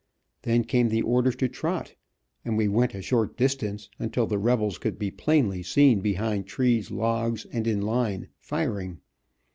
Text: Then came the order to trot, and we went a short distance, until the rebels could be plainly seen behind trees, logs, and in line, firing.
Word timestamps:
Then 0.41 0.63
came 0.63 0.89
the 0.89 1.03
order 1.03 1.31
to 1.31 1.47
trot, 1.47 1.93
and 2.43 2.57
we 2.57 2.67
went 2.67 2.95
a 2.95 3.03
short 3.03 3.37
distance, 3.37 3.87
until 3.99 4.25
the 4.25 4.39
rebels 4.39 4.79
could 4.79 4.97
be 4.97 5.11
plainly 5.11 5.61
seen 5.61 5.99
behind 5.99 6.47
trees, 6.47 6.89
logs, 6.89 7.45
and 7.51 7.67
in 7.67 7.83
line, 7.83 8.29
firing. 8.39 8.97